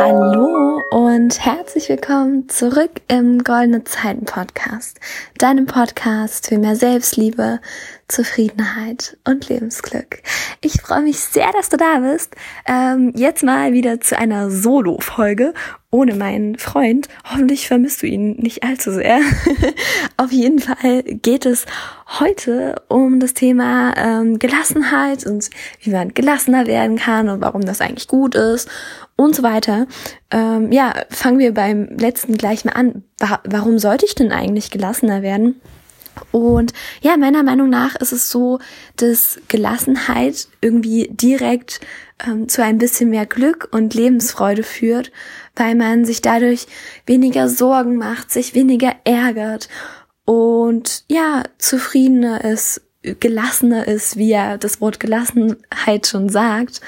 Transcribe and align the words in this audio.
Hallo 0.00 0.80
und 0.90 1.44
herzlich 1.44 1.88
willkommen 1.88 2.48
zurück 2.48 3.00
im 3.08 3.42
Goldene 3.42 3.82
Zeiten 3.82 4.26
Podcast, 4.26 5.00
deinem 5.38 5.66
Podcast 5.66 6.46
für 6.46 6.56
mehr 6.56 6.76
Selbstliebe, 6.76 7.58
Zufriedenheit 8.06 9.18
und 9.24 9.48
Lebensglück. 9.48 10.22
Ich 10.60 10.80
freue 10.80 11.02
mich 11.02 11.18
sehr, 11.18 11.50
dass 11.50 11.68
du 11.68 11.76
da 11.76 11.98
bist. 11.98 12.36
Ähm, 12.66 13.12
jetzt 13.16 13.42
mal 13.42 13.72
wieder 13.72 14.00
zu 14.00 14.16
einer 14.16 14.52
Solo-Folge 14.52 15.52
ohne 15.90 16.14
meinen 16.14 16.58
Freund. 16.58 17.08
Hoffentlich 17.24 17.66
vermisst 17.66 18.02
du 18.02 18.06
ihn 18.06 18.36
nicht 18.36 18.62
allzu 18.62 18.92
sehr. 18.92 19.20
Auf 20.16 20.30
jeden 20.30 20.60
Fall 20.60 21.02
geht 21.02 21.44
es 21.44 21.66
heute 22.20 22.82
um 22.86 23.18
das 23.18 23.34
Thema 23.34 23.94
ähm, 23.96 24.38
Gelassenheit 24.38 25.26
und 25.26 25.50
wie 25.80 25.90
man 25.90 26.14
gelassener 26.14 26.66
werden 26.68 26.96
kann 26.98 27.28
und 27.28 27.40
warum 27.40 27.62
das 27.62 27.80
eigentlich 27.80 28.06
gut 28.06 28.36
ist 28.36 28.68
und 29.18 29.34
so 29.34 29.42
weiter. 29.42 29.86
Ähm, 30.30 30.72
ja, 30.72 30.94
fangen 31.10 31.38
wir 31.38 31.52
beim 31.52 31.88
letzten 31.98 32.38
gleich 32.38 32.64
mal 32.64 32.72
an. 32.72 33.02
Warum 33.44 33.78
sollte 33.78 34.06
ich 34.06 34.14
denn 34.14 34.32
eigentlich 34.32 34.70
gelassener 34.70 35.22
werden? 35.22 35.60
Und 36.32 36.72
ja, 37.00 37.16
meiner 37.16 37.42
Meinung 37.42 37.68
nach 37.68 37.94
ist 37.96 38.12
es 38.12 38.30
so, 38.30 38.58
dass 38.96 39.38
Gelassenheit 39.48 40.48
irgendwie 40.60 41.08
direkt 41.12 41.80
ähm, 42.26 42.48
zu 42.48 42.62
ein 42.62 42.78
bisschen 42.78 43.10
mehr 43.10 43.26
Glück 43.26 43.68
und 43.70 43.94
Lebensfreude 43.94 44.62
führt, 44.62 45.12
weil 45.54 45.74
man 45.74 46.04
sich 46.04 46.22
dadurch 46.22 46.66
weniger 47.06 47.48
Sorgen 47.48 47.96
macht, 47.96 48.30
sich 48.30 48.54
weniger 48.54 48.94
ärgert 49.04 49.68
und 50.28 51.04
ja, 51.08 51.42
zufriedener 51.56 52.44
ist, 52.44 52.82
gelassener 53.02 53.88
ist, 53.88 54.16
wie 54.16 54.28
ja 54.28 54.58
das 54.58 54.78
Wort 54.80 55.00
Gelassenheit 55.00 56.06
schon 56.06 56.28
sagt. 56.28 56.82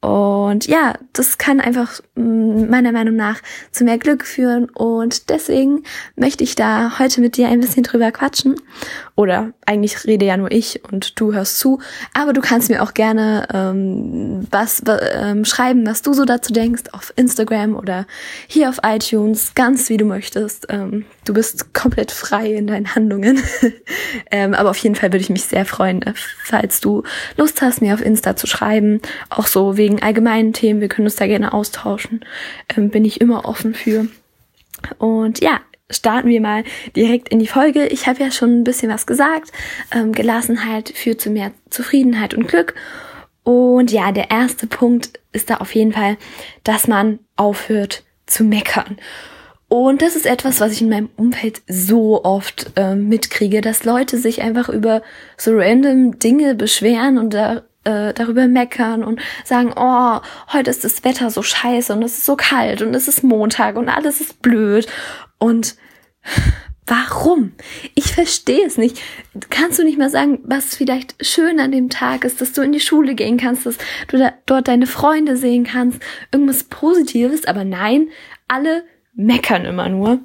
Und 0.00 0.66
ja, 0.66 0.94
das 1.12 1.36
kann 1.36 1.60
einfach 1.60 2.00
mm, 2.14 2.70
meiner 2.70 2.90
Meinung 2.90 3.16
nach 3.16 3.40
zu 3.70 3.84
mehr 3.84 3.98
Glück 3.98 4.24
führen. 4.24 4.70
Und 4.70 5.28
deswegen 5.28 5.82
möchte 6.16 6.42
ich 6.42 6.54
da 6.54 6.98
heute 6.98 7.20
mit 7.20 7.36
dir 7.36 7.48
ein 7.48 7.60
bisschen 7.60 7.82
drüber 7.82 8.10
quatschen. 8.10 8.54
Oder 9.14 9.52
eigentlich 9.66 10.06
rede 10.06 10.24
ja 10.24 10.38
nur 10.38 10.50
ich 10.50 10.82
und 10.90 11.20
du 11.20 11.34
hörst 11.34 11.58
zu. 11.58 11.80
Aber 12.14 12.32
du 12.32 12.40
kannst 12.40 12.70
mir 12.70 12.82
auch 12.82 12.94
gerne 12.94 13.46
ähm, 13.52 14.46
was 14.50 14.82
ähm, 15.12 15.44
schreiben, 15.44 15.86
was 15.86 16.00
du 16.00 16.14
so 16.14 16.24
dazu 16.24 16.54
denkst, 16.54 16.84
auf 16.92 17.12
Instagram 17.16 17.76
oder 17.76 18.06
hier 18.46 18.70
auf 18.70 18.78
iTunes, 18.82 19.52
ganz 19.54 19.90
wie 19.90 19.98
du 19.98 20.06
möchtest. 20.06 20.66
Ähm, 20.70 21.04
du 21.26 21.34
bist 21.34 21.74
komplett 21.74 22.10
frei 22.10 22.54
in 22.54 22.66
deinen 22.66 22.94
Handlungen. 22.94 23.42
ähm, 24.30 24.54
aber 24.54 24.70
auf 24.70 24.78
jeden 24.78 24.94
Fall 24.94 25.12
würde 25.12 25.22
ich 25.22 25.30
mich 25.30 25.44
sehr 25.44 25.66
freuen, 25.66 26.00
äh, 26.00 26.14
falls 26.44 26.80
du 26.80 27.02
Lust 27.36 27.60
hast, 27.60 27.82
mir 27.82 27.92
auf 27.92 28.00
Insta 28.00 28.34
zu 28.34 28.46
schreiben. 28.46 29.02
Auch 29.28 29.46
so 29.46 29.76
wegen 29.76 29.89
allgemeinen 29.98 30.52
Themen. 30.52 30.80
Wir 30.80 30.88
können 30.88 31.06
uns 31.06 31.16
da 31.16 31.26
gerne 31.26 31.52
austauschen. 31.52 32.24
Ähm, 32.76 32.90
bin 32.90 33.04
ich 33.04 33.20
immer 33.20 33.44
offen 33.44 33.74
für. 33.74 34.06
Und 34.98 35.40
ja, 35.40 35.60
starten 35.90 36.28
wir 36.28 36.40
mal 36.40 36.64
direkt 36.96 37.28
in 37.28 37.38
die 37.38 37.46
Folge. 37.46 37.86
Ich 37.86 38.06
habe 38.06 38.22
ja 38.22 38.30
schon 38.30 38.60
ein 38.60 38.64
bisschen 38.64 38.90
was 38.90 39.06
gesagt. 39.06 39.50
Ähm, 39.92 40.12
Gelassenheit 40.12 40.90
führt 40.90 41.20
zu 41.20 41.30
mehr 41.30 41.52
Zufriedenheit 41.68 42.34
und 42.34 42.48
Glück. 42.48 42.74
Und 43.42 43.90
ja, 43.90 44.12
der 44.12 44.30
erste 44.30 44.66
Punkt 44.66 45.18
ist 45.32 45.50
da 45.50 45.56
auf 45.56 45.74
jeden 45.74 45.92
Fall, 45.92 46.16
dass 46.62 46.86
man 46.86 47.18
aufhört 47.36 48.04
zu 48.26 48.44
meckern. 48.44 48.98
Und 49.68 50.02
das 50.02 50.16
ist 50.16 50.26
etwas, 50.26 50.60
was 50.60 50.72
ich 50.72 50.82
in 50.82 50.88
meinem 50.88 51.10
Umfeld 51.16 51.62
so 51.68 52.24
oft 52.24 52.72
äh, 52.74 52.96
mitkriege, 52.96 53.60
dass 53.60 53.84
Leute 53.84 54.18
sich 54.18 54.42
einfach 54.42 54.68
über 54.68 55.00
so 55.36 55.52
random 55.54 56.18
Dinge 56.18 56.56
beschweren 56.56 57.18
und 57.18 57.34
da, 57.34 57.62
äh, 57.84 58.12
darüber 58.12 58.46
meckern 58.46 59.02
und 59.02 59.20
sagen, 59.44 59.72
oh, 59.76 60.20
heute 60.52 60.70
ist 60.70 60.84
das 60.84 61.04
Wetter 61.04 61.30
so 61.30 61.42
scheiße 61.42 61.92
und 61.92 62.02
es 62.02 62.18
ist 62.18 62.26
so 62.26 62.36
kalt 62.36 62.82
und 62.82 62.94
es 62.94 63.08
ist 63.08 63.22
Montag 63.22 63.76
und 63.76 63.88
alles 63.88 64.20
ist 64.20 64.42
blöd. 64.42 64.86
Und 65.38 65.76
warum? 66.86 67.52
Ich 67.94 68.12
verstehe 68.12 68.66
es 68.66 68.76
nicht. 68.76 69.00
Kannst 69.48 69.78
du 69.78 69.84
nicht 69.84 69.98
mal 69.98 70.10
sagen, 70.10 70.40
was 70.42 70.74
vielleicht 70.74 71.24
schön 71.24 71.60
an 71.60 71.72
dem 71.72 71.88
Tag 71.88 72.24
ist, 72.24 72.40
dass 72.40 72.52
du 72.52 72.62
in 72.62 72.72
die 72.72 72.80
Schule 72.80 73.14
gehen 73.14 73.36
kannst, 73.36 73.64
dass 73.64 73.78
du 74.08 74.18
da, 74.18 74.32
dort 74.46 74.68
deine 74.68 74.86
Freunde 74.86 75.36
sehen 75.36 75.64
kannst, 75.64 76.02
irgendwas 76.32 76.64
Positives, 76.64 77.46
aber 77.46 77.64
nein, 77.64 78.08
alle 78.48 78.84
meckern 79.14 79.64
immer 79.64 79.88
nur. 79.88 80.20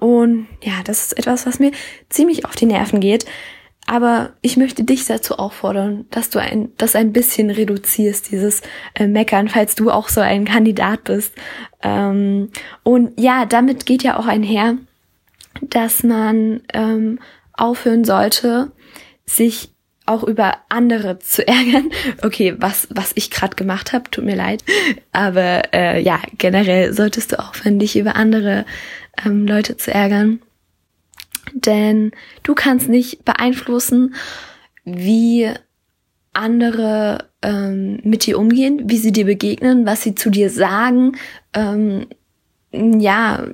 Und 0.00 0.46
ja, 0.62 0.82
das 0.84 1.08
ist 1.08 1.18
etwas, 1.18 1.46
was 1.46 1.58
mir 1.58 1.72
ziemlich 2.08 2.46
auf 2.46 2.54
die 2.54 2.66
Nerven 2.66 3.00
geht. 3.00 3.26
Aber 3.86 4.32
ich 4.40 4.56
möchte 4.56 4.84
dich 4.84 5.04
dazu 5.06 5.38
auffordern, 5.38 6.06
dass 6.10 6.30
du 6.30 6.38
ein, 6.38 6.72
das 6.78 6.96
ein 6.96 7.12
bisschen 7.12 7.50
reduzierst, 7.50 8.30
dieses 8.30 8.62
äh, 8.94 9.06
Meckern, 9.06 9.48
falls 9.48 9.74
du 9.74 9.90
auch 9.90 10.08
so 10.08 10.20
ein 10.20 10.46
Kandidat 10.46 11.04
bist. 11.04 11.34
Ähm, 11.82 12.50
und 12.82 13.18
ja, 13.20 13.44
damit 13.44 13.84
geht 13.84 14.02
ja 14.02 14.18
auch 14.18 14.26
einher, 14.26 14.76
dass 15.60 16.02
man 16.02 16.62
ähm, 16.72 17.18
aufhören 17.52 18.04
sollte, 18.04 18.72
sich 19.26 19.70
auch 20.06 20.24
über 20.24 20.58
andere 20.70 21.18
zu 21.18 21.46
ärgern. 21.46 21.90
Okay, 22.22 22.54
was, 22.58 22.88
was 22.90 23.12
ich 23.14 23.30
gerade 23.30 23.54
gemacht 23.54 23.92
habe, 23.92 24.10
tut 24.10 24.24
mir 24.24 24.36
leid. 24.36 24.64
Aber 25.12 25.74
äh, 25.74 26.02
ja, 26.02 26.20
generell 26.38 26.94
solltest 26.94 27.32
du 27.32 27.38
aufhören, 27.38 27.78
dich 27.78 27.98
über 27.98 28.16
andere 28.16 28.64
ähm, 29.24 29.46
Leute 29.46 29.76
zu 29.76 29.92
ärgern 29.92 30.40
denn 31.52 32.12
du 32.42 32.54
kannst 32.54 32.88
nicht 32.88 33.24
beeinflussen, 33.24 34.14
wie 34.84 35.50
andere 36.32 37.30
ähm, 37.42 38.00
mit 38.02 38.26
dir 38.26 38.38
umgehen, 38.38 38.82
wie 38.86 38.98
sie 38.98 39.12
dir 39.12 39.24
begegnen, 39.24 39.86
was 39.86 40.02
sie 40.02 40.14
zu 40.14 40.30
dir 40.30 40.50
sagen, 40.50 41.16
ähm, 41.54 42.06
ja, 42.72 43.46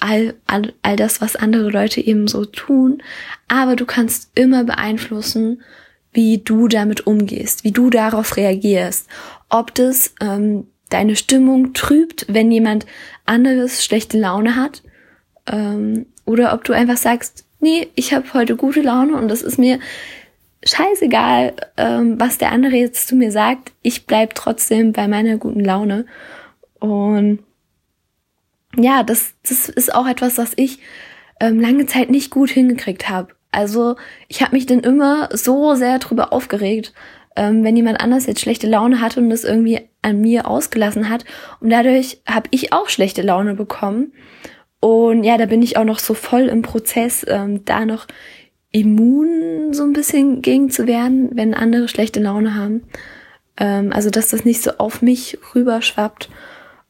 all, 0.00 0.34
all, 0.46 0.72
all 0.82 0.96
das, 0.96 1.20
was 1.20 1.36
andere 1.36 1.70
Leute 1.70 2.00
eben 2.00 2.26
so 2.26 2.44
tun. 2.44 3.02
Aber 3.48 3.76
du 3.76 3.84
kannst 3.84 4.30
immer 4.34 4.64
beeinflussen, 4.64 5.62
wie 6.12 6.38
du 6.38 6.68
damit 6.68 7.06
umgehst, 7.06 7.64
wie 7.64 7.72
du 7.72 7.90
darauf 7.90 8.36
reagierst. 8.36 9.08
Ob 9.50 9.74
das 9.74 10.14
ähm, 10.20 10.66
deine 10.88 11.16
Stimmung 11.16 11.74
trübt, 11.74 12.26
wenn 12.28 12.50
jemand 12.50 12.86
anderes 13.26 13.84
schlechte 13.84 14.18
Laune 14.18 14.56
hat, 14.56 14.82
ähm, 15.46 16.06
oder 16.26 16.52
ob 16.52 16.64
du 16.64 16.74
einfach 16.74 16.98
sagst, 16.98 17.46
nee, 17.60 17.88
ich 17.94 18.12
habe 18.12 18.34
heute 18.34 18.56
gute 18.56 18.82
Laune 18.82 19.14
und 19.14 19.30
es 19.30 19.42
ist 19.42 19.58
mir 19.58 19.78
scheißegal, 20.64 21.54
ähm, 21.76 22.20
was 22.20 22.38
der 22.38 22.52
andere 22.52 22.76
jetzt 22.76 23.08
zu 23.08 23.16
mir 23.16 23.32
sagt. 23.32 23.72
Ich 23.82 24.06
bleib 24.06 24.34
trotzdem 24.34 24.92
bei 24.92 25.08
meiner 25.08 25.38
guten 25.38 25.64
Laune. 25.64 26.06
Und 26.80 27.38
ja, 28.76 29.02
das, 29.02 29.34
das 29.48 29.68
ist 29.68 29.94
auch 29.94 30.06
etwas, 30.06 30.36
was 30.38 30.52
ich 30.56 30.80
ähm, 31.40 31.60
lange 31.60 31.86
Zeit 31.86 32.10
nicht 32.10 32.30
gut 32.30 32.50
hingekriegt 32.50 33.08
habe. 33.08 33.28
Also 33.52 33.96
ich 34.28 34.42
habe 34.42 34.54
mich 34.54 34.66
dann 34.66 34.80
immer 34.80 35.28
so 35.32 35.74
sehr 35.74 35.98
drüber 35.98 36.32
aufgeregt, 36.32 36.92
ähm, 37.36 37.64
wenn 37.64 37.76
jemand 37.76 38.00
anders 38.00 38.26
jetzt 38.26 38.40
schlechte 38.40 38.66
Laune 38.66 39.00
hatte 39.00 39.20
und 39.20 39.30
das 39.30 39.44
irgendwie 39.44 39.80
an 40.02 40.20
mir 40.20 40.48
ausgelassen 40.48 41.08
hat. 41.08 41.24
Und 41.60 41.70
dadurch 41.70 42.20
habe 42.26 42.48
ich 42.50 42.72
auch 42.72 42.88
schlechte 42.88 43.22
Laune 43.22 43.54
bekommen. 43.54 44.12
Und 44.80 45.24
ja, 45.24 45.36
da 45.38 45.46
bin 45.46 45.62
ich 45.62 45.76
auch 45.76 45.84
noch 45.84 45.98
so 45.98 46.14
voll 46.14 46.42
im 46.42 46.62
Prozess, 46.62 47.24
ähm, 47.28 47.64
da 47.64 47.84
noch 47.84 48.06
immun 48.72 49.72
so 49.72 49.84
ein 49.84 49.92
bisschen 49.92 50.42
gegen 50.42 50.70
zu 50.70 50.86
werden, 50.86 51.30
wenn 51.32 51.54
andere 51.54 51.88
schlechte 51.88 52.20
Laune 52.20 52.54
haben. 52.54 52.82
Ähm, 53.56 53.92
also, 53.92 54.10
dass 54.10 54.28
das 54.28 54.44
nicht 54.44 54.62
so 54.62 54.72
auf 54.78 55.02
mich 55.02 55.38
rüberschwappt. 55.54 56.28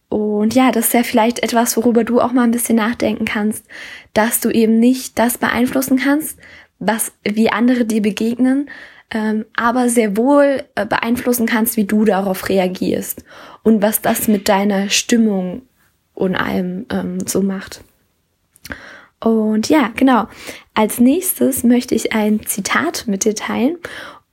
Und 0.09 0.55
ja, 0.55 0.71
das 0.71 0.87
ist 0.87 0.95
ja 0.95 1.03
vielleicht 1.03 1.43
etwas, 1.43 1.77
worüber 1.77 2.05
du 2.05 2.21
auch 2.21 2.33
mal 2.33 2.45
ein 2.45 2.53
bisschen 2.53 2.77
nachdenken 2.77 3.25
kannst, 3.25 3.65
dass 4.15 4.41
du 4.41 4.51
eben 4.51 4.79
nicht 4.79 5.19
das 5.19 5.39
beeinflussen 5.39 5.99
kannst, 5.99 6.39
was, 6.79 7.13
wie 7.25 7.51
andere 7.51 7.85
dir 7.85 8.03
begegnen, 8.03 8.71
ähm, 9.11 9.45
aber 9.57 9.89
sehr 9.89 10.17
wohl 10.17 10.63
äh, 10.75 10.87
beeinflussen 10.87 11.47
kannst, 11.47 11.77
wie 11.77 11.85
du 11.85 12.05
darauf 12.05 12.49
reagierst 12.49 13.25
und 13.63 13.83
was 13.83 14.01
das 14.01 14.29
mit 14.29 14.49
deiner 14.49 14.91
Stimmung 14.91 15.63
und 16.17 16.35
allem 16.35 16.87
ähm, 16.91 17.21
so 17.27 17.43
macht. 17.43 17.85
Und 19.21 19.69
ja, 19.69 19.93
genau. 19.95 20.27
Als 20.75 20.99
nächstes 20.99 21.63
möchte 21.63 21.95
ich 21.95 22.13
ein 22.13 22.45
Zitat 22.45 23.05
mit 23.07 23.25
dir 23.25 23.35
teilen. 23.35 23.77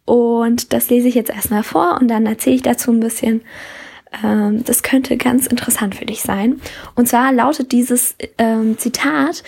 Und 0.06 0.74
das 0.74 0.90
lese 0.90 1.08
ich 1.08 1.16
jetzt 1.16 1.30
erstmal 1.30 1.64
vor 1.64 1.98
und 2.02 2.08
dann 2.10 2.26
erzähle 2.26 2.56
ich 2.56 2.62
dazu 2.62 2.92
ein 2.92 3.00
bisschen. 3.00 3.42
Ähm, 4.24 4.64
das 4.66 4.84
könnte 4.84 5.18
ganz 5.18 5.48
interessant 5.48 5.96
für 5.96 6.06
dich 6.06 6.22
sein. 6.22 6.60
Und 6.96 7.08
zwar 7.08 7.32
lautet 7.32 7.72
dieses 7.72 8.16
ähm, 8.38 8.78
Zitat, 8.78 9.44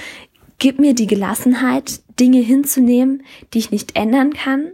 gib 0.60 0.80
mir 0.80 0.94
die 0.94 1.08
Gelassenheit, 1.08 2.02
Dinge 2.20 2.40
hinzunehmen, 2.40 3.24
die 3.54 3.60
ich 3.60 3.72
nicht 3.72 3.96
ändern 3.96 4.34
kann. 4.34 4.72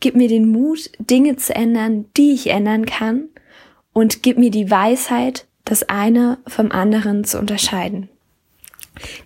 Gib 0.00 0.14
mir 0.14 0.28
den 0.28 0.50
Mut, 0.50 0.90
Dinge 0.98 1.36
zu 1.36 1.54
ändern, 1.54 2.06
die 2.16 2.32
ich 2.32 2.48
ändern 2.48 2.86
kann. 2.86 3.28
Und 3.92 4.22
gib 4.22 4.38
mir 4.38 4.50
die 4.50 4.70
Weisheit, 4.70 5.46
das 5.70 5.88
eine 5.88 6.38
vom 6.46 6.72
anderen 6.72 7.24
zu 7.24 7.38
unterscheiden. 7.38 8.08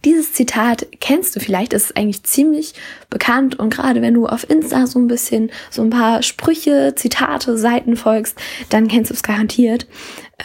Dieses 0.05 0.33
Zitat 0.33 0.87
kennst 1.01 1.35
du 1.35 1.41
vielleicht, 1.41 1.73
ist 1.73 1.97
eigentlich 1.97 2.23
ziemlich 2.23 2.75
bekannt 3.11 3.59
und 3.59 3.71
gerade 3.71 4.03
wenn 4.03 4.15
du 4.15 4.27
auf 4.27 4.49
Insta 4.49 4.87
so 4.87 4.99
ein 4.99 5.09
bisschen 5.09 5.51
so 5.71 5.83
ein 5.83 5.91
paar 5.91 6.23
Sprüche, 6.23 6.95
Zitate, 6.95 7.57
Seiten 7.57 7.97
folgst, 7.97 8.39
dann 8.69 8.89
kennst 8.89 9.11
du 9.11 9.15
es 9.15 9.23
garantiert. 9.23 9.87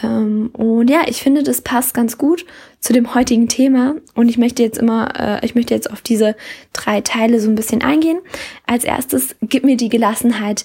Ähm, 0.02 0.50
und 0.54 0.88
ja, 0.88 1.02
ich 1.06 1.22
finde, 1.22 1.42
das 1.42 1.60
passt 1.60 1.94
ganz 1.94 2.18
gut 2.18 2.44
zu 2.80 2.92
dem 2.92 3.14
heutigen 3.14 3.46
Thema 3.46 3.96
und 4.14 4.28
ich 4.28 4.38
möchte 4.38 4.62
jetzt 4.62 4.78
immer, 4.78 5.12
äh, 5.18 5.44
ich 5.44 5.54
möchte 5.54 5.74
jetzt 5.74 5.90
auf 5.90 6.00
diese 6.00 6.34
drei 6.72 7.00
Teile 7.02 7.40
so 7.40 7.50
ein 7.50 7.56
bisschen 7.56 7.82
eingehen. 7.82 8.18
Als 8.66 8.84
erstes, 8.84 9.36
gib 9.42 9.64
mir 9.64 9.76
die 9.76 9.90
Gelassenheit, 9.90 10.64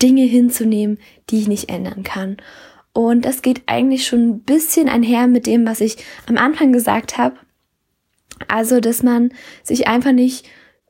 Dinge 0.00 0.24
hinzunehmen, 0.24 0.98
die 1.30 1.40
ich 1.40 1.48
nicht 1.48 1.68
ändern 1.68 2.02
kann. 2.02 2.36
Und 2.94 3.24
das 3.24 3.42
geht 3.42 3.64
eigentlich 3.66 4.06
schon 4.06 4.28
ein 4.28 4.40
bisschen 4.40 4.88
einher 4.88 5.26
mit 5.26 5.46
dem, 5.46 5.66
was 5.66 5.80
ich 5.80 5.98
am 6.26 6.38
Anfang 6.38 6.72
gesagt 6.72 7.18
habe. 7.18 7.36
Also, 8.48 8.80
dass 8.80 9.02
man 9.02 9.32
sich 9.62 9.88
einfach 9.88 10.12
nicht 10.12 10.46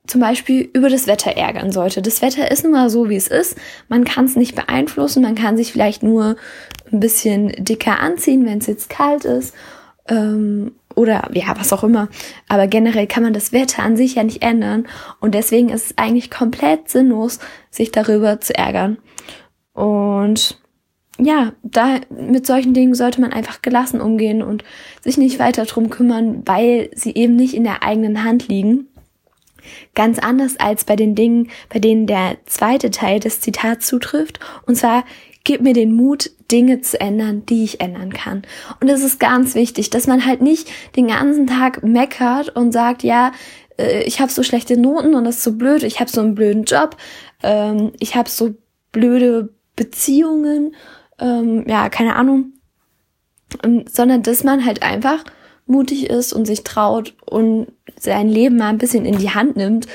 zum 0.06 0.20
Beispiel 0.20 0.68
über 0.74 0.90
das 0.90 1.06
Wetter 1.06 1.32
ärgern 1.32 1.72
sollte. 1.72 2.02
Das 2.02 2.20
Wetter 2.20 2.50
ist 2.50 2.62
nun 2.62 2.72
mal 2.72 2.90
so, 2.90 3.08
wie 3.08 3.16
es 3.16 3.28
ist. 3.28 3.56
Man 3.88 4.04
kann 4.04 4.26
es 4.26 4.36
nicht 4.36 4.54
beeinflussen. 4.54 5.22
Man 5.22 5.34
kann 5.34 5.56
sich 5.56 5.72
vielleicht 5.72 6.02
nur 6.02 6.36
ein 6.92 7.00
bisschen 7.00 7.48
dicker 7.64 8.00
anziehen, 8.00 8.44
wenn 8.44 8.58
es 8.58 8.66
jetzt 8.66 8.90
kalt 8.90 9.24
ist. 9.24 9.54
Ähm, 10.06 10.72
oder 10.94 11.30
ja, 11.32 11.54
was 11.58 11.72
auch 11.72 11.84
immer. 11.84 12.08
Aber 12.48 12.66
generell 12.66 13.06
kann 13.06 13.22
man 13.22 13.32
das 13.32 13.52
Wetter 13.52 13.82
an 13.82 13.96
sich 13.96 14.16
ja 14.16 14.24
nicht 14.24 14.42
ändern. 14.42 14.86
Und 15.20 15.34
deswegen 15.34 15.70
ist 15.70 15.86
es 15.86 15.98
eigentlich 15.98 16.30
komplett 16.30 16.90
sinnlos, 16.90 17.38
sich 17.70 17.90
darüber 17.90 18.40
zu 18.40 18.54
ärgern. 18.54 18.98
Und 19.72 20.62
ja, 21.18 21.52
da 21.62 22.00
mit 22.10 22.46
solchen 22.46 22.74
Dingen 22.74 22.94
sollte 22.94 23.20
man 23.20 23.32
einfach 23.32 23.62
gelassen 23.62 24.00
umgehen 24.00 24.42
und 24.42 24.64
sich 25.02 25.16
nicht 25.16 25.38
weiter 25.38 25.64
drum 25.64 25.90
kümmern, 25.90 26.42
weil 26.44 26.90
sie 26.94 27.14
eben 27.14 27.36
nicht 27.36 27.54
in 27.54 27.64
der 27.64 27.82
eigenen 27.82 28.24
Hand 28.24 28.48
liegen. 28.48 28.88
Ganz 29.94 30.18
anders 30.18 30.58
als 30.58 30.84
bei 30.84 30.96
den 30.96 31.14
Dingen, 31.14 31.50
bei 31.68 31.78
denen 31.78 32.06
der 32.06 32.36
zweite 32.46 32.90
Teil 32.90 33.20
des 33.20 33.40
Zitats 33.40 33.86
zutrifft. 33.86 34.40
Und 34.66 34.76
zwar, 34.76 35.04
gib 35.44 35.62
mir 35.62 35.72
den 35.72 35.94
Mut, 35.94 36.30
Dinge 36.50 36.80
zu 36.80 37.00
ändern, 37.00 37.46
die 37.46 37.64
ich 37.64 37.80
ändern 37.80 38.12
kann. 38.12 38.42
Und 38.80 38.88
es 38.88 39.02
ist 39.02 39.20
ganz 39.20 39.54
wichtig, 39.54 39.90
dass 39.90 40.06
man 40.06 40.26
halt 40.26 40.42
nicht 40.42 40.68
den 40.96 41.08
ganzen 41.08 41.46
Tag 41.46 41.82
meckert 41.82 42.54
und 42.54 42.72
sagt, 42.72 43.02
ja, 43.02 43.32
äh, 43.78 44.02
ich 44.02 44.20
habe 44.20 44.32
so 44.32 44.42
schlechte 44.42 44.76
Noten 44.76 45.14
und 45.14 45.24
das 45.24 45.36
ist 45.36 45.44
so 45.44 45.52
blöd, 45.52 45.82
ich 45.82 46.00
habe 46.00 46.10
so 46.10 46.20
einen 46.20 46.34
blöden 46.34 46.64
Job, 46.64 46.96
ähm, 47.42 47.92
ich 48.00 48.16
habe 48.16 48.28
so 48.28 48.54
blöde 48.92 49.50
Beziehungen 49.76 50.74
ähm, 51.18 51.64
ja, 51.66 51.88
keine 51.88 52.16
Ahnung, 52.16 52.52
ähm, 53.62 53.84
sondern 53.90 54.22
dass 54.22 54.44
man 54.44 54.64
halt 54.64 54.82
einfach 54.82 55.24
mutig 55.66 56.10
ist 56.10 56.32
und 56.32 56.44
sich 56.46 56.64
traut 56.64 57.14
und 57.24 57.68
sein 57.98 58.28
Leben 58.28 58.56
mal 58.56 58.68
ein 58.68 58.78
bisschen 58.78 59.04
in 59.04 59.18
die 59.18 59.30
Hand 59.30 59.56
nimmt 59.56 59.86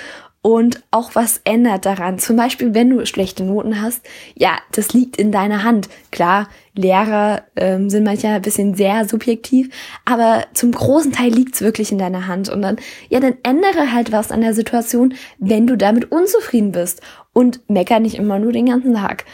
und 0.41 0.81
auch 0.91 1.15
was 1.15 1.41
ändert 1.43 1.85
daran. 1.85 2.17
Zum 2.17 2.37
Beispiel, 2.37 2.73
wenn 2.73 2.89
du 2.89 3.05
schlechte 3.05 3.43
Noten 3.43 3.81
hast, 3.81 4.05
ja, 4.35 4.57
das 4.71 4.93
liegt 4.93 5.17
in 5.17 5.33
deiner 5.33 5.63
Hand. 5.63 5.89
Klar, 6.11 6.47
Lehrer 6.75 7.43
ähm, 7.57 7.89
sind 7.89 8.05
manchmal 8.05 8.33
ein 8.33 8.41
bisschen 8.41 8.73
sehr 8.73 9.07
subjektiv, 9.07 9.69
aber 10.05 10.45
zum 10.53 10.71
großen 10.71 11.11
Teil 11.11 11.31
liegt's 11.31 11.61
wirklich 11.61 11.91
in 11.91 11.97
deiner 11.97 12.27
Hand. 12.27 12.47
Und 12.47 12.61
dann, 12.61 12.77
ja, 13.09 13.19
dann 13.19 13.35
ändere 13.43 13.91
halt 13.91 14.13
was 14.13 14.31
an 14.31 14.39
der 14.39 14.53
Situation, 14.53 15.13
wenn 15.39 15.67
du 15.67 15.75
damit 15.75 16.09
unzufrieden 16.11 16.71
bist. 16.71 17.01
Und 17.33 17.61
mecker 17.69 17.99
nicht 17.99 18.15
immer 18.15 18.39
nur 18.39 18.51
den 18.53 18.65
ganzen 18.65 18.95
Tag. 18.95 19.25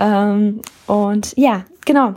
Ähm, 0.00 0.62
und 0.86 1.34
ja, 1.36 1.64
genau. 1.84 2.16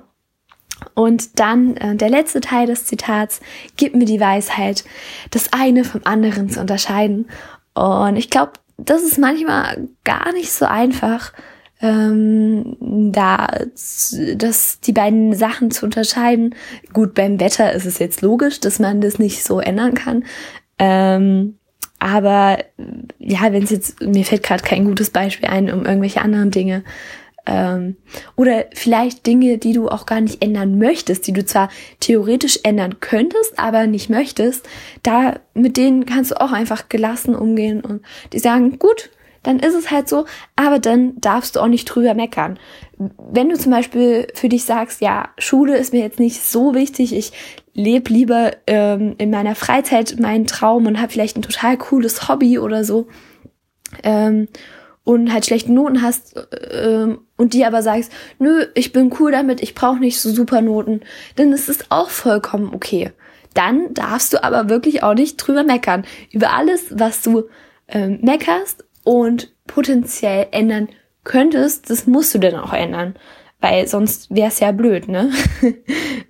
Und 0.96 1.40
dann 1.40 1.78
äh, 1.78 1.96
der 1.96 2.10
letzte 2.10 2.42
Teil 2.42 2.68
des 2.68 2.86
Zitats, 2.86 3.40
gib 3.78 3.96
mir 3.96 4.06
die 4.06 4.20
Weisheit, 4.20 4.84
das 5.30 5.54
eine 5.54 5.84
vom 5.84 6.02
anderen 6.04 6.50
zu 6.50 6.60
unterscheiden. 6.60 7.28
Und 7.76 8.16
ich 8.16 8.30
glaube, 8.30 8.54
das 8.78 9.04
ist 9.04 9.20
manchmal 9.20 9.88
gar 10.04 10.34
nicht 10.34 10.52
so 10.52 10.66
einfach, 10.66 11.34
ähm, 11.82 12.78
da 13.12 13.48
das, 14.36 14.80
die 14.80 14.94
beiden 14.94 15.36
Sachen 15.36 15.70
zu 15.72 15.86
unterscheiden. 15.86 16.56
Gut, 16.94 17.14
beim 17.14 17.40
Wetter 17.40 17.74
ist 17.74 17.86
es 17.86 18.00
jetzt 18.00 18.22
logisch, 18.22 18.60
dass 18.60 18.80
man 18.80 19.02
das 19.02 19.20
nicht 19.20 19.44
so 19.44 19.60
ändern 19.60 19.94
kann. 19.94 20.24
Ähm, 20.80 21.58
aber 22.00 22.60
ja, 23.20 23.52
wenn 23.52 23.64
es 23.64 23.70
jetzt, 23.70 24.02
mir 24.02 24.26
fällt 24.26 24.44
gerade 24.44 24.64
kein 24.64 24.86
gutes 24.86 25.10
Beispiel 25.10 25.50
ein, 25.50 25.72
um 25.72 25.86
irgendwelche 25.86 26.22
anderen 26.22 26.52
Dinge. 26.52 26.84
Ähm, 27.46 27.98
oder 28.36 28.66
vielleicht 28.74 29.26
Dinge, 29.26 29.58
die 29.58 29.74
du 29.74 29.90
auch 29.90 30.06
gar 30.06 30.22
nicht 30.22 30.42
ändern 30.42 30.78
möchtest, 30.78 31.28
die 31.28 31.34
du 31.34 31.46
zwar 31.46 31.70
theoretisch 32.00 32.60
ändern 32.64 33.00
könntest, 33.02 33.60
aber 33.60 33.86
nicht 33.86 34.10
möchtest, 34.10 34.68
da 35.04 35.40
mit 35.54 35.76
denen 35.76 36.06
kannst 36.06 36.32
du 36.32 36.40
auch 36.40 36.54
einfach 36.54 36.88
gelassen 36.88 37.36
umgehen 37.36 37.82
und 37.82 38.02
die 38.32 38.40
sagen, 38.40 38.80
gut, 38.80 39.10
dann 39.44 39.60
ist 39.60 39.76
es 39.76 39.92
halt 39.92 40.08
so, 40.08 40.26
aber 40.56 40.80
dann 40.80 41.20
darfst 41.20 41.56
du 41.56 41.60
auch 41.60 41.68
nicht 41.68 41.86
drüber 41.86 42.14
meckern. 42.14 42.58
Wenn 42.98 43.50
du 43.50 43.58
zum 43.58 43.72
Beispiel 43.72 44.28
für 44.34 44.48
dich 44.48 44.64
sagst, 44.64 45.02
ja, 45.02 45.30
Schule 45.38 45.78
ist 45.78 45.92
mir 45.92 46.00
jetzt 46.00 46.20
nicht 46.20 46.42
so 46.42 46.74
wichtig, 46.74 47.14
ich 47.14 47.34
lebe 47.74 48.12
lieber 48.12 48.52
ähm, 48.68 49.16
in 49.18 49.30
meiner 49.30 49.56
Freizeit 49.56 50.18
meinen 50.20 50.48
Traum 50.48 50.86
und 50.86 51.02
habe 51.02 51.12
vielleicht 51.12 51.38
ein 51.38 51.42
total 51.42 51.78
cooles 51.78 52.30
Hobby 52.30 52.58
oder 52.58 52.86
so. 52.86 53.08
Ähm, 54.04 54.48
und 55.04 55.34
halt 55.34 55.46
schlechte 55.46 55.72
Noten 55.72 56.02
hast 56.02 56.36
äh, 56.52 57.08
und 57.38 57.54
die 57.54 57.66
aber 57.66 57.82
sagst, 57.82 58.12
nö, 58.40 58.66
ich 58.74 58.94
bin 58.94 59.14
cool 59.20 59.32
damit, 59.32 59.62
ich 59.62 59.76
brauche 59.76 60.00
nicht 60.00 60.20
so 60.20 60.30
super 60.32 60.62
Noten, 60.62 61.02
dann 61.36 61.52
ist 61.52 61.70
es 61.70 61.92
auch 61.92 62.10
vollkommen 62.10 62.74
okay. 62.74 63.12
Dann 63.54 63.94
darfst 63.94 64.34
du 64.34 64.44
aber 64.44 64.70
wirklich 64.70 65.04
auch 65.04 65.14
nicht 65.14 65.38
drüber 65.38 65.64
meckern. 65.64 66.06
Über 66.32 66.54
alles, 66.54 66.88
was 66.98 67.22
du 67.22 67.44
ähm, 67.88 68.20
meckerst 68.22 68.84
und 69.04 69.54
potenziell 69.68 70.48
ändern 70.52 70.90
könntest, 71.24 71.90
das 71.90 72.08
musst 72.08 72.34
du 72.34 72.40
dann 72.40 72.56
auch 72.56 72.74
ändern. 72.74 73.16
Weil 73.60 73.88
sonst 73.88 74.34
wäre 74.34 74.50
es 74.50 74.60
ja 74.60 74.72
blöd, 74.72 75.08
ne? 75.08 75.32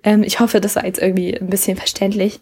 ähm, 0.04 0.22
ich 0.22 0.38
hoffe, 0.38 0.60
das 0.60 0.76
war 0.76 0.84
jetzt 0.84 1.00
irgendwie 1.00 1.36
ein 1.36 1.48
bisschen 1.48 1.76
verständlich. 1.76 2.40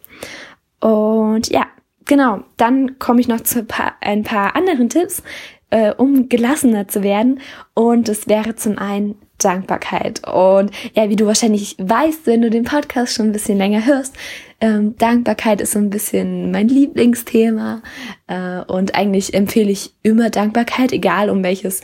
Und 0.81 1.49
ja, 1.49 1.67
genau, 2.05 2.43
dann 2.57 2.99
komme 2.99 3.21
ich 3.21 3.29
noch 3.29 3.41
zu 3.41 3.67
ein 4.01 4.23
paar 4.25 4.57
anderen 4.57 4.89
Tipps, 4.89 5.23
äh, 5.73 5.93
um 5.97 6.29
gelassener 6.29 6.87
zu 6.87 7.03
werden. 7.03 7.41
Und 7.75 8.09
es 8.09 8.29
wäre 8.29 8.55
zum 8.55 8.79
einen 8.79 9.17
Dankbarkeit. 9.39 10.23
Und 10.29 10.71
ja, 10.95 11.09
wie 11.09 11.17
du 11.17 11.27
wahrscheinlich 11.27 11.77
weißt, 11.79 12.27
wenn 12.27 12.43
du 12.43 12.51
den 12.51 12.65
Podcast 12.65 13.15
schon 13.15 13.27
ein 13.27 13.33
bisschen 13.33 13.59
länger 13.59 13.85
hörst, 13.87 14.15
ähm, 14.61 14.97
Dankbarkeit 14.99 15.61
ist 15.61 15.73
so 15.73 15.79
ein 15.79 15.91
bisschen 15.91 16.53
mein 16.53 16.69
Lieblingsthema. 16.69 17.83
Äh, 18.27 18.61
und 18.71 18.95
eigentlich 18.95 19.33
empfehle 19.33 19.71
ich 19.71 19.95
immer 20.03 20.29
Dankbarkeit, 20.31 20.93
egal 20.93 21.31
um 21.31 21.43
welches 21.43 21.81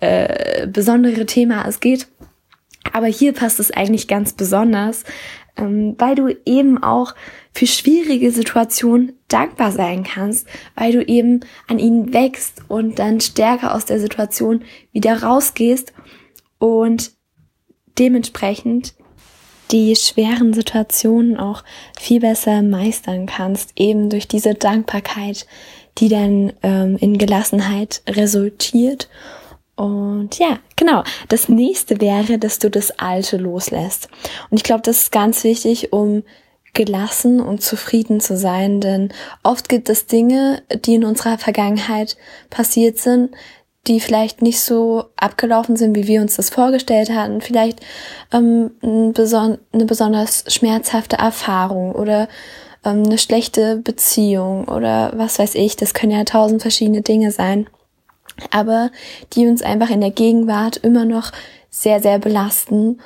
äh, 0.00 0.66
besondere 0.66 1.24
Thema 1.24 1.64
es 1.66 1.78
geht. 1.78 2.08
Aber 2.92 3.06
hier 3.06 3.32
passt 3.32 3.60
es 3.60 3.70
eigentlich 3.70 4.08
ganz 4.08 4.32
besonders, 4.32 5.04
ähm, 5.58 5.94
weil 5.98 6.14
du 6.14 6.28
eben 6.44 6.82
auch 6.82 7.14
für 7.52 7.66
schwierige 7.66 8.30
Situationen 8.30 9.12
dankbar 9.28 9.72
sein 9.72 10.04
kannst, 10.04 10.46
weil 10.74 10.92
du 10.92 11.02
eben 11.04 11.40
an 11.66 11.78
ihnen 11.78 12.12
wächst 12.12 12.62
und 12.68 12.98
dann 12.98 13.20
stärker 13.20 13.74
aus 13.74 13.84
der 13.84 14.00
Situation 14.00 14.62
wieder 14.92 15.22
rausgehst 15.22 15.92
und 16.58 17.12
dementsprechend 17.98 18.94
die 19.70 19.94
schweren 19.96 20.54
Situationen 20.54 21.36
auch 21.36 21.62
viel 21.98 22.20
besser 22.20 22.62
meistern 22.62 23.26
kannst, 23.26 23.72
eben 23.76 24.08
durch 24.08 24.26
diese 24.26 24.54
Dankbarkeit, 24.54 25.46
die 25.98 26.08
dann 26.08 26.52
ähm, 26.62 26.96
in 27.00 27.18
Gelassenheit 27.18 28.02
resultiert 28.08 29.08
und 29.78 30.36
ja, 30.40 30.58
genau. 30.74 31.04
Das 31.28 31.48
nächste 31.48 32.00
wäre, 32.00 32.38
dass 32.38 32.58
du 32.58 32.68
das 32.68 32.98
Alte 32.98 33.36
loslässt. 33.36 34.08
Und 34.50 34.56
ich 34.56 34.64
glaube, 34.64 34.82
das 34.82 35.02
ist 35.02 35.12
ganz 35.12 35.44
wichtig, 35.44 35.92
um 35.92 36.24
gelassen 36.74 37.40
und 37.40 37.62
zufrieden 37.62 38.20
zu 38.20 38.36
sein, 38.36 38.80
denn 38.80 39.12
oft 39.44 39.68
gibt 39.68 39.88
es 39.88 40.06
Dinge, 40.06 40.62
die 40.84 40.96
in 40.96 41.04
unserer 41.04 41.38
Vergangenheit 41.38 42.16
passiert 42.50 42.98
sind, 42.98 43.30
die 43.86 44.00
vielleicht 44.00 44.42
nicht 44.42 44.60
so 44.60 45.04
abgelaufen 45.16 45.76
sind, 45.76 45.94
wie 45.96 46.08
wir 46.08 46.22
uns 46.22 46.34
das 46.34 46.50
vorgestellt 46.50 47.10
hatten. 47.10 47.40
Vielleicht 47.40 47.80
ähm, 48.32 48.72
eine, 48.82 49.12
beson 49.12 49.58
eine 49.72 49.84
besonders 49.84 50.44
schmerzhafte 50.48 51.16
Erfahrung 51.16 51.92
oder 51.92 52.28
ähm, 52.84 53.04
eine 53.04 53.18
schlechte 53.18 53.76
Beziehung 53.76 54.66
oder 54.66 55.12
was 55.14 55.38
weiß 55.38 55.54
ich. 55.54 55.76
Das 55.76 55.94
können 55.94 56.12
ja 56.12 56.24
tausend 56.24 56.62
verschiedene 56.62 57.02
Dinge 57.02 57.30
sein 57.30 57.68
aber 58.50 58.90
die 59.32 59.46
uns 59.46 59.62
einfach 59.62 59.90
in 59.90 60.00
der 60.00 60.10
Gegenwart 60.10 60.78
immer 60.78 61.04
noch 61.04 61.32
sehr, 61.70 62.00
sehr 62.00 62.18
belasten. 62.18 63.00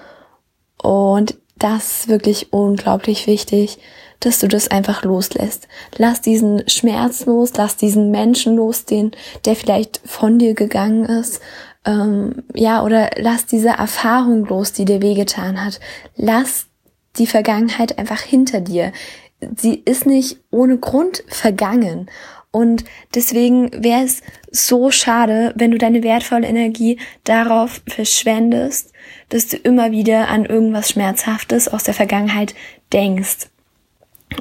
Und 0.82 1.36
das 1.58 2.00
ist 2.00 2.08
wirklich 2.08 2.52
unglaublich 2.52 3.26
wichtig, 3.26 3.78
dass 4.20 4.38
du 4.38 4.48
das 4.48 4.68
einfach 4.68 5.02
loslässt. 5.02 5.68
Lass 5.96 6.20
diesen 6.20 6.68
Schmerz 6.68 7.26
los, 7.26 7.52
lass 7.56 7.76
diesen 7.76 8.10
Menschen 8.10 8.56
los, 8.56 8.84
den, 8.84 9.12
der 9.44 9.56
vielleicht 9.56 10.00
von 10.04 10.38
dir 10.38 10.54
gegangen 10.54 11.04
ist. 11.04 11.40
Ähm, 11.84 12.44
ja, 12.54 12.82
oder 12.84 13.10
lass 13.16 13.46
diese 13.46 13.70
Erfahrung 13.70 14.46
los, 14.46 14.72
die 14.72 14.84
dir 14.84 15.02
wehgetan 15.02 15.64
hat. 15.64 15.80
Lass 16.16 16.66
die 17.18 17.26
Vergangenheit 17.26 17.98
einfach 17.98 18.20
hinter 18.20 18.60
dir. 18.60 18.92
sie 19.56 19.82
ist 19.84 20.06
nicht 20.06 20.38
ohne 20.50 20.78
Grund 20.78 21.24
vergangen. 21.26 22.08
Und 22.52 22.85
deswegen 23.14 23.71
wäre 23.82 24.04
es 24.04 24.23
so 24.50 24.90
schade, 24.90 25.54
wenn 25.56 25.71
du 25.71 25.78
deine 25.78 26.02
wertvolle 26.02 26.47
Energie 26.47 26.99
darauf 27.25 27.80
verschwendest, 27.88 28.92
dass 29.30 29.49
du 29.49 29.56
immer 29.56 29.90
wieder 29.90 30.28
an 30.28 30.44
irgendwas 30.44 30.90
Schmerzhaftes 30.90 31.66
aus 31.66 31.85
der 31.85 31.94
Vergangenheit 31.94 32.54
denkst. 32.92 33.49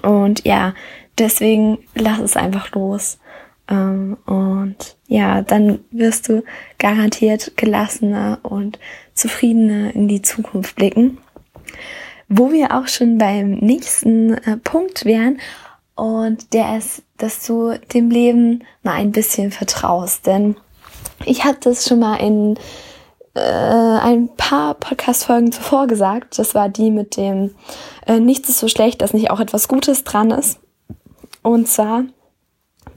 Und 0.01 0.45
ja, 0.45 0.75
deswegen 1.17 1.79
lass 1.95 2.19
es 2.19 2.35
einfach 2.35 2.71
los. 2.71 3.17
Ähm, 3.69 4.17
und 4.25 4.97
ja, 5.07 5.41
dann 5.41 5.79
wirst 5.91 6.27
du 6.27 6.43
garantiert 6.79 7.53
gelassener 7.55 8.39
und 8.43 8.77
zufriedener 9.13 9.95
in 9.95 10.09
die 10.09 10.21
Zukunft 10.21 10.75
blicken. 10.75 11.17
Wo 12.27 12.51
wir 12.51 12.77
auch 12.77 12.87
schon 12.89 13.17
beim 13.17 13.51
nächsten 13.51 14.33
äh, 14.33 14.57
Punkt 14.57 15.05
wären, 15.05 15.39
und 16.01 16.53
der 16.53 16.77
ist, 16.77 17.03
dass 17.21 17.45
du 17.45 17.77
dem 17.93 18.09
Leben 18.09 18.63
mal 18.83 18.93
ein 18.93 19.11
bisschen 19.11 19.51
vertraust. 19.51 20.25
Denn 20.25 20.55
ich 21.25 21.43
habe 21.45 21.57
das 21.61 21.87
schon 21.87 21.99
mal 21.99 22.15
in 22.17 22.57
äh, 23.35 23.39
ein 23.39 24.29
paar 24.35 24.73
Podcast-Folgen 24.73 25.51
zuvor 25.51 25.87
gesagt. 25.87 26.37
Das 26.39 26.55
war 26.55 26.69
die 26.69 26.91
mit 26.91 27.17
dem 27.17 27.55
äh, 28.07 28.19
Nichts 28.19 28.49
ist 28.49 28.59
so 28.59 28.67
schlecht, 28.67 29.01
dass 29.01 29.13
nicht 29.13 29.31
auch 29.31 29.39
etwas 29.39 29.67
Gutes 29.67 30.03
dran 30.03 30.31
ist. 30.31 30.59
Und 31.43 31.67
zwar 31.67 32.03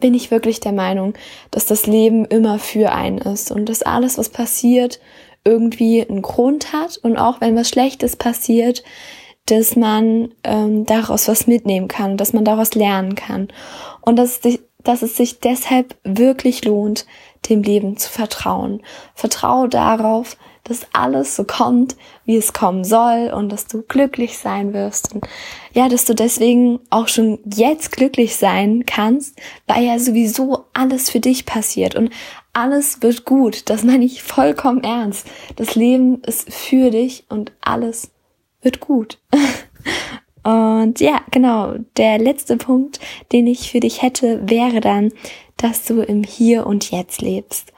bin 0.00 0.14
ich 0.14 0.30
wirklich 0.30 0.60
der 0.60 0.72
Meinung, 0.72 1.14
dass 1.50 1.66
das 1.66 1.86
Leben 1.86 2.24
immer 2.24 2.58
für 2.58 2.92
einen 2.92 3.18
ist 3.18 3.50
und 3.50 3.68
dass 3.68 3.82
alles, 3.82 4.18
was 4.18 4.28
passiert, 4.28 5.00
irgendwie 5.44 6.02
einen 6.06 6.22
Grund 6.22 6.72
hat 6.72 6.96
und 6.98 7.16
auch 7.16 7.40
wenn 7.40 7.56
was 7.56 7.68
Schlechtes 7.68 8.16
passiert, 8.16 8.82
dass 9.46 9.76
man 9.76 10.32
ähm, 10.42 10.86
daraus 10.86 11.28
was 11.28 11.46
mitnehmen 11.46 11.88
kann, 11.88 12.16
dass 12.16 12.32
man 12.32 12.44
daraus 12.44 12.74
lernen 12.74 13.14
kann 13.14 13.48
und 14.00 14.16
dass, 14.16 14.40
dass 14.82 15.02
es 15.02 15.16
sich 15.16 15.40
deshalb 15.40 15.96
wirklich 16.02 16.64
lohnt, 16.64 17.06
dem 17.48 17.62
Leben 17.62 17.96
zu 17.96 18.10
vertrauen. 18.10 18.80
Vertraue 19.14 19.68
darauf, 19.68 20.36
dass 20.64 20.86
alles 20.94 21.36
so 21.36 21.44
kommt, 21.44 21.94
wie 22.24 22.36
es 22.36 22.54
kommen 22.54 22.84
soll 22.84 23.30
und 23.34 23.50
dass 23.50 23.66
du 23.66 23.82
glücklich 23.82 24.38
sein 24.38 24.72
wirst. 24.72 25.14
Und 25.14 25.26
ja, 25.74 25.88
dass 25.88 26.06
du 26.06 26.14
deswegen 26.14 26.80
auch 26.88 27.08
schon 27.08 27.38
jetzt 27.44 27.92
glücklich 27.92 28.36
sein 28.36 28.86
kannst, 28.86 29.38
weil 29.66 29.84
ja 29.84 29.98
sowieso 29.98 30.64
alles 30.72 31.10
für 31.10 31.20
dich 31.20 31.44
passiert 31.44 31.94
und 31.94 32.10
alles 32.54 33.02
wird 33.02 33.26
gut. 33.26 33.68
Das 33.68 33.84
meine 33.84 34.06
ich 34.06 34.22
vollkommen 34.22 34.82
ernst. 34.82 35.26
Das 35.56 35.74
Leben 35.74 36.22
ist 36.22 36.50
für 36.52 36.90
dich 36.90 37.24
und 37.28 37.52
alles 37.60 38.13
wird 38.64 38.80
gut. 38.80 39.18
Und 40.42 41.00
ja, 41.00 41.22
genau, 41.30 41.74
der 41.96 42.18
letzte 42.18 42.56
Punkt, 42.58 43.00
den 43.32 43.46
ich 43.46 43.70
für 43.70 43.80
dich 43.80 44.02
hätte, 44.02 44.42
wäre 44.48 44.80
dann, 44.80 45.10
dass 45.56 45.86
du 45.86 46.02
im 46.02 46.22
Hier 46.22 46.66
und 46.66 46.90
Jetzt 46.90 47.22
lebst. 47.22 47.72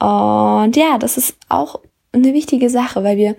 Und 0.00 0.74
ja, 0.74 0.98
das 0.98 1.16
ist 1.16 1.36
auch 1.48 1.80
eine 2.10 2.34
wichtige 2.34 2.70
Sache, 2.70 3.04
weil 3.04 3.16
wir 3.16 3.36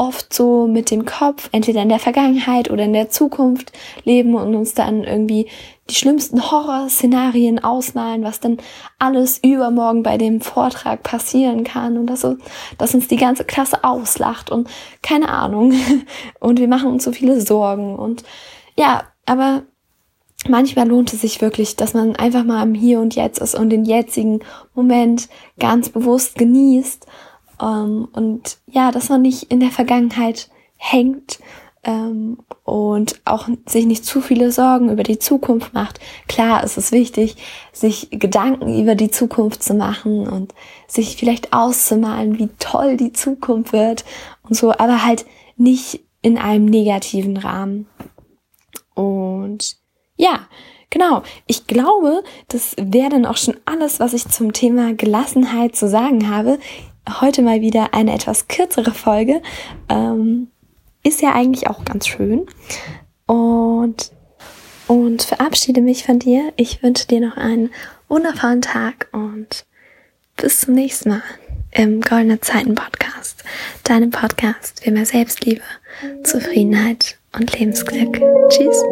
oft 0.00 0.32
so 0.32 0.66
mit 0.66 0.90
dem 0.90 1.04
Kopf 1.04 1.50
entweder 1.52 1.82
in 1.82 1.90
der 1.90 1.98
Vergangenheit 1.98 2.70
oder 2.70 2.84
in 2.84 2.94
der 2.94 3.10
Zukunft 3.10 3.70
leben 4.04 4.34
und 4.34 4.54
uns 4.54 4.72
dann 4.72 5.04
irgendwie 5.04 5.46
die 5.90 5.94
schlimmsten 5.94 6.50
Horrorszenarien 6.50 7.62
ausmalen, 7.62 8.24
was 8.24 8.40
dann 8.40 8.56
alles 8.98 9.40
übermorgen 9.44 10.02
bei 10.02 10.16
dem 10.16 10.40
Vortrag 10.40 11.02
passieren 11.02 11.64
kann 11.64 11.98
und 11.98 12.06
dass, 12.06 12.26
dass 12.78 12.94
uns 12.94 13.08
die 13.08 13.18
ganze 13.18 13.44
Klasse 13.44 13.84
auslacht 13.84 14.50
und 14.50 14.70
keine 15.02 15.28
Ahnung. 15.28 15.74
Und 16.40 16.58
wir 16.58 16.68
machen 16.68 16.90
uns 16.90 17.04
so 17.04 17.12
viele 17.12 17.40
Sorgen 17.40 17.96
und 17.96 18.22
ja, 18.76 19.02
aber 19.26 19.62
manchmal 20.48 20.88
lohnt 20.88 21.12
es 21.12 21.20
sich 21.20 21.42
wirklich, 21.42 21.76
dass 21.76 21.92
man 21.92 22.16
einfach 22.16 22.44
mal 22.44 22.62
im 22.62 22.74
Hier 22.74 23.00
und 23.00 23.14
Jetzt 23.14 23.38
ist 23.40 23.54
und 23.54 23.68
den 23.68 23.84
jetzigen 23.84 24.40
Moment 24.74 25.28
ganz 25.58 25.90
bewusst 25.90 26.36
genießt 26.36 27.06
ähm, 27.60 28.08
und 28.12 28.58
ja, 28.66 28.90
dass 28.90 29.08
man 29.08 29.22
nicht 29.22 29.44
in 29.44 29.60
der 29.60 29.70
Vergangenheit 29.70 30.48
hängt 30.76 31.38
ähm, 31.82 32.38
und 32.64 33.20
auch 33.24 33.48
sich 33.66 33.86
nicht 33.86 34.04
zu 34.04 34.20
viele 34.20 34.52
Sorgen 34.52 34.90
über 34.90 35.02
die 35.02 35.18
Zukunft 35.18 35.72
macht. 35.72 36.00
Klar 36.28 36.64
ist 36.64 36.76
es 36.76 36.92
wichtig, 36.92 37.36
sich 37.72 38.08
Gedanken 38.10 38.80
über 38.80 38.94
die 38.94 39.10
Zukunft 39.10 39.62
zu 39.62 39.74
machen 39.74 40.28
und 40.28 40.54
sich 40.86 41.16
vielleicht 41.16 41.52
auszumalen, 41.52 42.38
wie 42.38 42.48
toll 42.58 42.96
die 42.96 43.12
Zukunft 43.12 43.72
wird 43.72 44.04
und 44.48 44.54
so, 44.54 44.72
aber 44.72 45.04
halt 45.04 45.26
nicht 45.56 46.00
in 46.22 46.38
einem 46.38 46.66
negativen 46.66 47.36
Rahmen. 47.36 47.86
Und 48.94 49.76
ja, 50.16 50.40
Genau, 50.92 51.22
ich 51.46 51.68
glaube, 51.68 52.24
das 52.48 52.74
wäre 52.76 53.10
dann 53.10 53.24
auch 53.24 53.36
schon 53.36 53.56
alles, 53.64 54.00
was 54.00 54.12
ich 54.12 54.26
zum 54.26 54.52
Thema 54.52 54.92
Gelassenheit 54.92 55.76
zu 55.76 55.88
sagen 55.88 56.28
habe 56.28 56.58
heute 57.20 57.42
mal 57.42 57.60
wieder 57.60 57.94
eine 57.94 58.14
etwas 58.14 58.48
kürzere 58.48 58.92
Folge. 58.92 59.42
Ähm, 59.88 60.48
ist 61.02 61.22
ja 61.22 61.32
eigentlich 61.34 61.68
auch 61.68 61.84
ganz 61.84 62.06
schön. 62.06 62.46
Und, 63.26 64.12
und 64.86 65.22
verabschiede 65.22 65.80
mich 65.80 66.04
von 66.04 66.18
dir. 66.18 66.52
Ich 66.56 66.82
wünsche 66.82 67.06
dir 67.06 67.20
noch 67.20 67.36
einen 67.36 67.70
wundervollen 68.08 68.60
Tag 68.60 69.08
und 69.12 69.64
bis 70.36 70.60
zum 70.60 70.74
nächsten 70.74 71.10
Mal 71.10 71.22
im 71.72 72.00
Goldene 72.00 72.40
Zeiten 72.40 72.74
Podcast. 72.74 73.44
Deinem 73.84 74.10
Podcast 74.10 74.82
für 74.82 74.90
mehr 74.90 75.06
Selbstliebe, 75.06 75.62
Zufriedenheit 76.24 77.18
und 77.32 77.58
Lebensglück. 77.58 78.20
Tschüss. 78.48 78.82